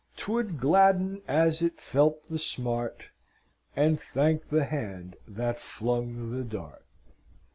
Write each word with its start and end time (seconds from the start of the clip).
'Twould 0.17 0.57
gladden 0.59 1.21
as 1.27 1.61
it 1.61 1.79
felt 1.79 2.27
the 2.27 2.39
smart, 2.39 3.03
And 3.75 3.99
thank 3.99 4.45
the 4.45 4.63
hand 4.65 5.15
that 5.27 5.59
flung 5.59 6.31
the 6.31 6.43
dart!" 6.43 6.85